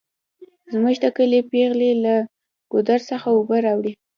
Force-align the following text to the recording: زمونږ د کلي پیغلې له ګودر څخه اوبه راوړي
زمونږ 0.71 0.95
د 1.03 1.05
کلي 1.17 1.39
پیغلې 1.51 1.91
له 2.03 2.15
ګودر 2.71 2.99
څخه 3.09 3.27
اوبه 3.35 3.57
راوړي 3.65 3.91